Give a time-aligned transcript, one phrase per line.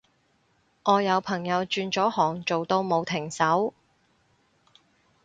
[0.83, 3.75] 我有朋友轉咗行做到冇停手